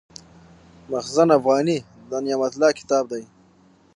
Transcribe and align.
مخزن 0.91 1.29
افغاني 1.37 1.77
د 2.09 2.11
نعمت 2.25 2.51
الله 2.55 2.71
کتاب 2.79 3.03
دﺉ. 3.11 3.23